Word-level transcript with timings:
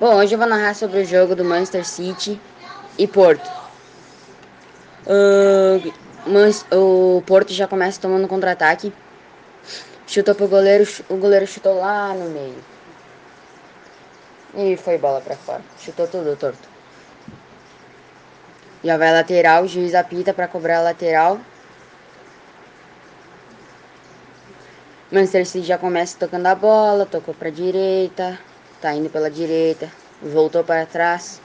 Bom, 0.00 0.14
hoje 0.14 0.34
eu 0.34 0.38
vou 0.38 0.48
narrar 0.48 0.74
sobre 0.74 1.00
o 1.00 1.04
jogo 1.04 1.36
do 1.36 1.44
Manchester 1.44 1.86
City 1.86 2.40
e 2.96 3.06
Porto. 3.06 3.46
Uh, 5.06 6.74
o 6.74 7.20
Porto 7.26 7.52
já 7.52 7.68
começa 7.68 8.00
tomando 8.00 8.26
contra-ataque. 8.26 8.94
Chutou 10.06 10.34
pro 10.34 10.48
goleiro, 10.48 10.88
o 11.10 11.16
goleiro 11.16 11.46
chutou 11.46 11.78
lá 11.78 12.14
no 12.14 12.30
meio. 12.30 12.64
E 14.54 14.74
foi 14.78 14.96
bola 14.96 15.20
pra 15.20 15.36
fora. 15.36 15.60
Chutou 15.78 16.08
tudo 16.08 16.34
torto. 16.34 16.66
Já 18.82 18.96
vai 18.96 19.12
lateral, 19.12 19.64
o 19.64 19.68
juiz 19.68 19.94
apita 19.94 20.32
pra 20.32 20.48
cobrar 20.48 20.78
a 20.78 20.82
lateral. 20.82 21.38
Manchester 25.12 25.46
City 25.46 25.66
já 25.66 25.76
começa 25.76 26.16
tocando 26.18 26.46
a 26.46 26.54
bola, 26.54 27.04
tocou 27.04 27.34
pra 27.34 27.50
direita, 27.50 28.38
Tá 28.80 28.94
indo 28.94 29.10
pela 29.10 29.30
direita. 29.30 29.90
Voltou 30.22 30.64
para 30.64 30.86
trás. 30.86 31.40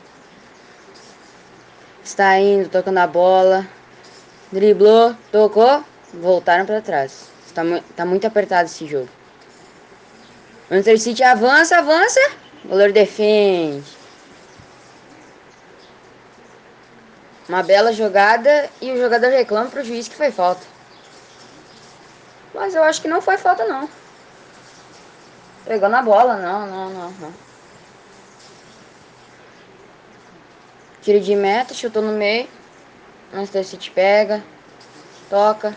Está 2.03 2.39
indo, 2.39 2.69
tocando 2.69 2.99
a 2.99 3.07
bola. 3.07 3.67
Driblou, 4.51 5.15
tocou. 5.31 5.83
Voltaram 6.13 6.65
para 6.65 6.81
trás. 6.81 7.29
Está, 7.45 7.61
tá 7.95 8.05
muito 8.05 8.25
apertado 8.25 8.65
esse 8.65 8.85
jogo. 8.87 9.09
Manchester 10.69 10.99
City 10.99 11.23
avança, 11.23 11.77
avança. 11.77 12.19
O 12.63 12.69
goleiro 12.69 12.93
defende. 12.93 13.83
Uma 17.47 17.61
bela 17.61 17.93
jogada 17.93 18.69
e 18.81 18.91
o 18.91 18.97
jogador 18.97 19.29
reclama 19.29 19.69
pro 19.69 19.83
juiz 19.83 20.07
que 20.07 20.15
foi 20.15 20.31
falta. 20.31 20.65
Mas 22.53 22.73
eu 22.73 22.83
acho 22.83 23.01
que 23.01 23.07
não 23.07 23.21
foi 23.21 23.37
falta 23.37 23.65
não. 23.65 23.87
Pegou 25.65 25.89
na 25.89 26.01
bola, 26.03 26.37
não, 26.37 26.67
não, 26.67 26.89
não, 26.91 27.11
não. 27.11 27.33
Tiro 31.01 31.19
de 31.19 31.35
meta, 31.35 31.73
chutou 31.73 32.03
no 32.03 32.11
meio. 32.11 32.47
Manchester 33.33 33.65
City 33.65 33.91
pega. 33.91 34.43
Toca. 35.29 35.75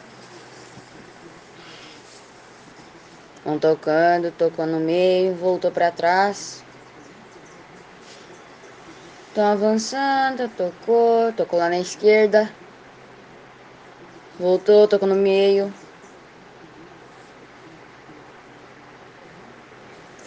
Vão 3.44 3.58
tocando, 3.58 4.30
tocou 4.32 4.66
no 4.66 4.78
meio, 4.78 5.34
voltou 5.34 5.70
para 5.70 5.90
trás. 5.90 6.62
Estão 9.28 9.52
avançando, 9.52 10.50
tocou, 10.50 11.32
tocou 11.32 11.58
lá 11.58 11.70
na 11.70 11.78
esquerda. 11.78 12.52
Voltou, 14.38 14.86
tocou 14.86 15.08
no 15.08 15.14
meio. 15.14 15.72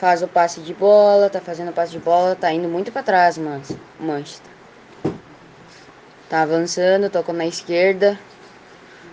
Faz 0.01 0.23
o 0.23 0.27
passe 0.27 0.59
de 0.61 0.73
bola, 0.73 1.29
tá 1.29 1.39
fazendo 1.39 1.69
o 1.69 1.73
passe 1.73 1.91
de 1.91 1.99
bola, 1.99 2.35
tá 2.35 2.51
indo 2.51 2.67
muito 2.67 2.91
para 2.91 3.03
trás, 3.03 3.37
mano. 3.37 3.61
Manchester. 3.99 4.51
Tá 6.27 6.41
avançando, 6.41 7.07
tocou 7.07 7.35
na 7.35 7.45
esquerda. 7.45 8.19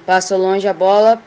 Passou 0.06 0.39
longe 0.39 0.66
a 0.66 0.72
bola. 0.72 1.20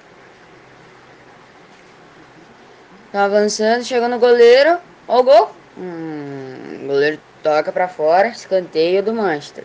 Tá 3.11 3.25
avançando, 3.25 3.83
chegou 3.83 4.09
no 4.09 4.17
goleiro. 4.17 4.79
Ó 5.07 5.19
o 5.19 5.23
gol. 5.23 5.51
Hum, 5.77 6.87
goleiro 6.87 7.21
toca 7.43 7.71
para 7.71 7.87
fora, 7.87 8.29
escanteio 8.29 9.03
do 9.03 9.13
Manchester. 9.13 9.63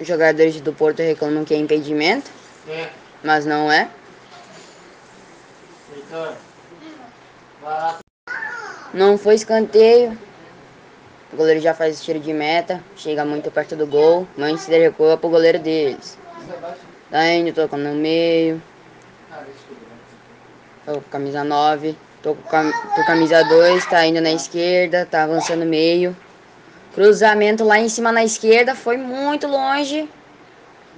Os 0.00 0.06
jogadores 0.06 0.60
do 0.60 0.72
Porto 0.72 1.00
reclamam 1.00 1.44
que 1.44 1.54
é 1.54 1.56
impedimento, 1.56 2.30
é. 2.68 2.88
mas 3.22 3.46
não 3.46 3.70
é. 3.70 3.88
Não 8.92 9.16
foi 9.18 9.34
escanteio. 9.34 10.18
O 11.32 11.36
goleiro 11.36 11.60
já 11.60 11.74
faz 11.74 12.02
tiro 12.02 12.20
de 12.20 12.32
meta, 12.32 12.82
chega 12.96 13.24
muito 13.24 13.50
perto 13.50 13.74
do 13.74 13.86
gol. 13.86 14.26
Manchester 14.36 14.80
recua 14.80 15.16
pro 15.16 15.28
goleiro 15.28 15.58
deles. 15.58 16.16
Tá 17.10 17.28
indo, 17.32 17.52
tocando 17.52 17.84
no 17.84 17.94
meio. 17.94 18.62
Tô 20.84 20.94
com 20.94 21.10
camisa 21.10 21.42
9. 21.42 21.96
Tô 22.22 22.34
com, 22.34 22.42
cam 22.48 22.72
tô 22.94 23.04
camisa 23.04 23.42
2, 23.42 23.86
tá 23.86 24.06
indo 24.06 24.20
na 24.20 24.32
esquerda, 24.32 25.06
tá 25.06 25.24
avançando 25.24 25.60
no 25.60 25.66
meio. 25.66 26.16
Cruzamento 26.94 27.64
lá 27.64 27.78
em 27.78 27.88
cima 27.88 28.12
na 28.12 28.22
esquerda, 28.22 28.74
foi 28.74 28.96
muito 28.96 29.48
longe. 29.48 30.08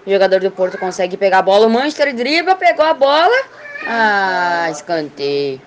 O 0.07 0.11
jogador 0.11 0.41
do 0.41 0.51
Porto 0.51 0.79
consegue 0.79 1.17
pegar 1.17 1.39
a 1.39 1.43
bola. 1.43 1.67
O 1.67 1.71
Manchester 1.71 2.15
dribla, 2.15 2.55
pegou 2.55 2.85
a 2.85 2.93
bola. 2.95 3.35
Ah, 3.87 4.69
escanteio. 4.71 5.61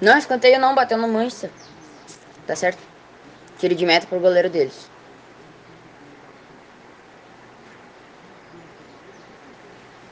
Não, 0.00 0.16
escanteio 0.16 0.60
não, 0.60 0.74
bateu 0.74 0.98
no 0.98 1.08
Manchester. 1.08 1.50
Tá 2.46 2.54
certo? 2.54 2.78
Tiro 3.58 3.74
de 3.74 3.84
meta 3.84 4.06
pro 4.06 4.20
goleiro 4.20 4.48
deles. 4.48 4.88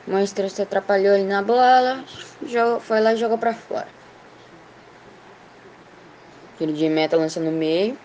Manchester 0.06 0.50
se 0.50 0.62
atrapalhou 0.62 1.14
ali 1.14 1.24
na 1.24 1.42
bola. 1.42 2.04
Foi 2.80 3.00
lá 3.00 3.14
e 3.14 3.16
jogou 3.16 3.38
pra 3.38 3.54
fora. 3.54 4.01
Tiro 6.62 6.74
de 6.74 6.88
meta 6.88 7.16
lança 7.16 7.40
no 7.40 7.50
meio. 7.50 7.98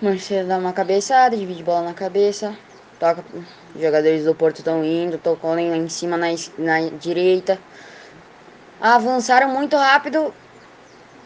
Marcelo 0.00 0.46
dá 0.46 0.56
uma 0.56 0.72
cabeçada, 0.72 1.36
divide 1.36 1.64
bola 1.64 1.82
na 1.82 1.94
cabeça. 1.94 2.56
Toca. 3.00 3.24
Os 3.74 3.82
jogadores 3.82 4.24
do 4.24 4.36
Porto 4.36 4.58
estão 4.58 4.84
indo. 4.84 5.18
Tocou 5.18 5.52
lá 5.52 5.60
em 5.60 5.88
cima 5.88 6.16
na, 6.16 6.28
na 6.56 6.88
direita. 6.90 7.58
Avançaram 8.80 9.48
muito 9.48 9.76
rápido. 9.76 10.32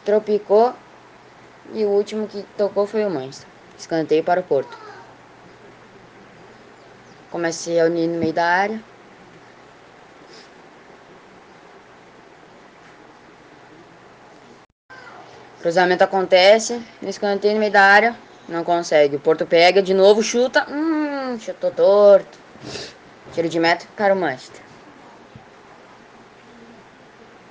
Tropicou. 0.02 0.72
E 1.74 1.84
o 1.84 1.90
último 1.90 2.26
que 2.26 2.42
tocou 2.56 2.86
foi 2.86 3.04
o 3.04 3.10
Manchester. 3.10 3.46
Escanteio 3.76 4.24
para 4.24 4.40
o 4.40 4.44
Porto. 4.44 4.74
Comecei 7.30 7.78
a 7.78 7.84
unir 7.84 8.08
no 8.08 8.18
meio 8.18 8.32
da 8.32 8.46
área. 8.46 8.82
Cruzamento 15.68 16.02
acontece, 16.02 16.80
escanteio 17.02 17.52
no 17.52 17.60
meio 17.60 17.70
da 17.70 17.82
área, 17.82 18.16
não 18.48 18.64
consegue. 18.64 19.16
O 19.16 19.20
Porto 19.20 19.44
pega 19.44 19.82
de 19.82 19.92
novo, 19.92 20.22
chuta, 20.22 20.66
hum, 20.66 21.38
chutou 21.38 21.70
torto. 21.70 22.38
Tiro 23.34 23.50
de 23.50 23.60
meta 23.60 23.84
para 23.94 24.14
o 24.14 24.16
Manchester. 24.16 24.62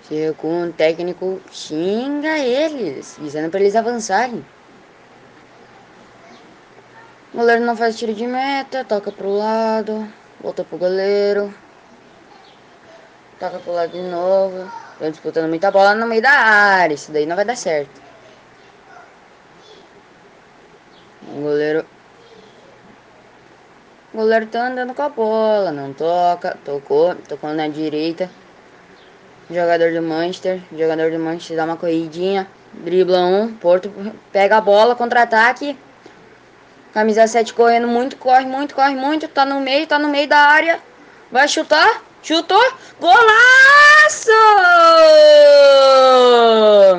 Chega 0.08 0.34
com 0.34 0.64
o 0.64 0.74
técnico, 0.74 1.40
xinga 1.52 2.40
eles, 2.40 3.18
dizendo 3.20 3.52
para 3.52 3.60
eles 3.60 3.76
avançarem. 3.76 4.44
O 7.32 7.38
goleiro 7.38 7.64
não 7.64 7.78
faz 7.78 8.00
tiro 8.00 8.16
de 8.16 8.26
meta, 8.26 8.84
toca 8.84 9.12
pro 9.12 9.30
lado, 9.30 10.12
volta 10.42 10.64
pro 10.64 10.80
goleiro. 10.80 11.54
Toca 13.40 13.60
pro 13.60 13.74
lado 13.74 13.92
de 13.92 14.02
novo. 14.02 14.68
Estão 14.94 15.12
disputando 15.12 15.48
muita 15.48 15.70
bola 15.70 15.94
no 15.94 16.08
meio 16.08 16.24
da 16.24 16.32
área. 16.32 16.96
Isso 16.96 17.12
daí 17.12 17.28
não 17.28 17.36
vai 17.36 17.46
dar 17.46 17.56
certo. 17.56 18.08
O 21.38 21.42
goleiro. 21.42 21.86
O 24.18 24.22
goleiro 24.22 24.48
tá 24.48 24.66
andando 24.66 24.96
com 24.96 25.02
a 25.04 25.10
bola. 25.10 25.72
Não 25.72 25.94
toca. 25.94 26.58
Tocou. 26.66 27.14
Tocou 27.14 27.54
na 27.54 27.68
direita. 27.68 28.28
Jogador 29.48 29.94
do 29.94 30.02
Manchester. 30.02 30.60
Jogador 30.76 31.12
do 31.12 31.20
Manchester 31.20 31.56
dá 31.56 31.66
uma 31.66 31.78
corridinha. 31.78 32.48
Dribla 32.74 33.20
um. 33.20 33.54
Porto 33.54 33.94
pega 34.32 34.58
a 34.58 34.62
bola. 34.62 34.96
Contra-ataque. 34.96 35.78
Camisa 36.96 37.28
7 37.28 37.54
correndo 37.54 37.88
muito. 37.88 38.18
Corre 38.18 38.48
muito, 38.48 38.74
corre 38.74 38.96
muito. 38.96 39.28
Tá 39.28 39.46
no 39.46 39.62
meio. 39.62 39.86
Tá 39.86 40.00
no 40.00 40.10
meio 40.10 40.28
da 40.28 40.40
área. 40.40 40.80
Vai 41.32 41.48
chutar. 41.48 42.02
Chutou. 42.24 42.74
Golaço! 43.00 44.32